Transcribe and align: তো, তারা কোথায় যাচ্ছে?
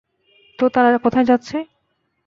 তো, 0.59 0.65
তারা 0.69 0.97
কোথায় 0.97 1.25
যাচ্ছে? 1.25 1.57